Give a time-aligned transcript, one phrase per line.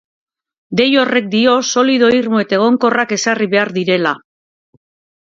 [0.79, 4.15] Dei horrek dio solido irmo eta egonkorrak ezarri behar direla.